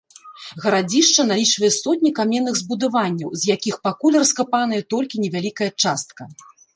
[0.61, 6.21] Гарадзішча налічвае сотні каменных збудаванняў, з якіх пакуль раскапаная толькі невялікая частка.